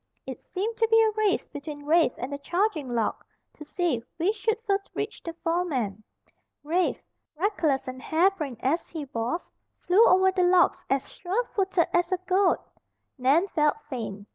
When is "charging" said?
2.39-2.89